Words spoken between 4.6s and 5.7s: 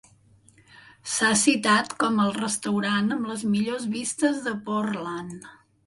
Portland.